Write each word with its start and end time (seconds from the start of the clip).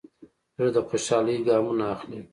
زړه 0.55 0.69
د 0.75 0.77
خوشحالۍ 0.87 1.37
ګامونه 1.47 1.83
اخلي. 1.95 2.19